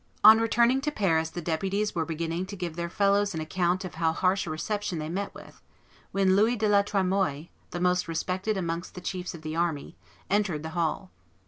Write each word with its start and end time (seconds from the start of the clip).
On 0.23 0.39
returning 0.41 0.81
to 0.81 0.89
Paris 0.89 1.29
the 1.29 1.43
deputies 1.43 1.93
were 1.93 2.07
beginning 2.07 2.47
to 2.47 2.55
give 2.55 2.75
their 2.75 2.89
fellows 2.89 3.35
an 3.35 3.39
account 3.39 3.85
of 3.85 3.93
how 4.01 4.13
harsh 4.13 4.47
a 4.47 4.49
reception 4.49 4.97
they 4.97 5.09
met 5.09 5.31
with, 5.35 5.61
when 6.11 6.35
Louis 6.35 6.55
de 6.55 6.67
la 6.67 6.81
Tremoille, 6.81 7.49
the 7.69 7.79
most 7.79 8.07
respected 8.07 8.57
amongst 8.57 8.95
the 8.95 9.01
chiefs 9.01 9.35
of 9.35 9.43
the 9.43 9.55
army, 9.55 9.95
entered 10.27 10.63
the 10.63 10.69
hall. 10.69 11.11